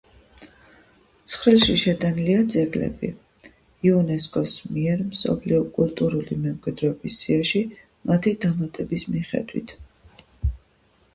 [1.31, 3.09] ცხრილში შეტანილია ძეგლები,
[3.89, 7.61] იუნესკოს მიერ მსოფლიო კულტურული მემკვიდრეობის სიაში
[8.13, 9.75] მათი დამატების მიხედვით.